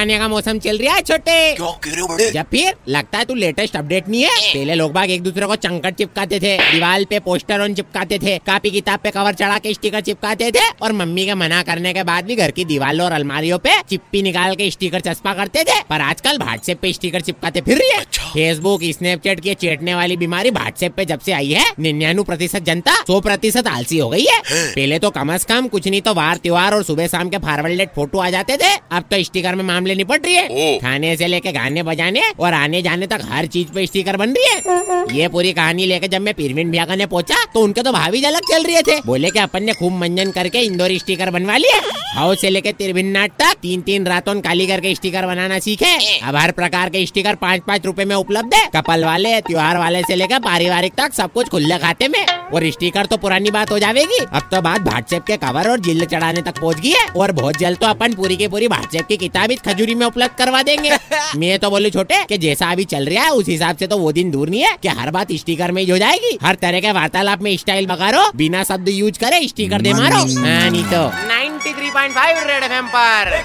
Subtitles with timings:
[0.00, 2.30] चिपकाने का मौसम चल रहा है छोटे। क्यों कह रहे हो बड़े?
[2.30, 4.52] जब फिर लगता है तू लेटेस्ट अपडेट नहीं है?
[4.54, 8.36] पहले लोग बाग एक दूसरे को चंकट चिपकाते थे दीवार पे पोस्टर ऑन चिपकाते थे
[8.38, 12.02] कापी किताब पे कवर चढ़ा के स्टिकर चिपकाते थे और मम्मी के मना करने के
[12.02, 15.80] बाद भी घर की दीवारों और अलमारियों पे चिप्पी निकाल के स्टिकर चस्पा करते थे।
[15.90, 20.50] पर आजकल व्हाट्सएप पे स्टिकर चिपकाते फिर रही है। फेसबुक स्नैपचैट की चेटने वाली बीमारी
[20.50, 24.38] व्हाट्सएप पे जब से आई है निन्यानवे प्रतिशत जनता सौ प्रतिशत आलसी हो गई है।
[24.44, 27.88] पहले तो कम अज कम कुछ नहीं तो वार त्योहार और सुबह शाम के फॉरवर्डेड
[27.94, 31.52] फ़ोटो आ जाते थे। अब तो स्टिकर में मामले निपट रही है। खाने से लेके
[31.52, 35.52] गाने बजाने और आने जाने तक हर चीज़ पे स्टिकर बन रही है। ये पूरी
[35.52, 38.82] कहानी लेके जब मैं पीरविन भैया ने पहुँचा तो उनके तो भाभी झलक चल रहे
[38.82, 42.72] थे। बोले कि अपन ने खूब मंजन करके इंदौर स्टिकर बनवा लिए। हाउस से लेके
[42.72, 47.34] तिरभिन्नाट तक तीन तीन रातों काली करके स्टिकर बनाना सीखे। अब हर प्रकार के स्टिकर
[47.36, 51.32] पाँच पाँच रुपए में उपलब्ध है। कपल वाले त्योहार वाले से लेकर पारिवारिक तक सब
[51.32, 55.24] कुछ खुले खाते में। और स्टीकर तो पुरानी बात हो जाएगी अब तो बात व्हाट्सएप
[55.24, 58.36] के कवर और जिल्द चढ़ाने तक पहुँच गई है। और बहुत जल्द तो अपन पूरी
[58.36, 60.90] की पूरी व्हाट्सएप की किताब इस खजूरी में उपलब्ध करवा देंगे।
[61.36, 64.12] मैं तो बोलू छोटे कि जैसा अभी चल रहा है उस हिसाब से तो वो
[64.12, 66.92] दिन दूर नहीं है कि हर बात स्टिकर में ही हो जाएगी। हर तरह के
[66.92, 71.74] वार्तालाप में स्टाइल बगारो बिना शब्द यूज़ करे स्टीकर दे मारो। हाँ नहीं तो। 93.5
[71.76, 73.40] थ्री पॉइंट फाइव एक नंबर बड़े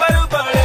[0.00, 0.59] बजाते रहो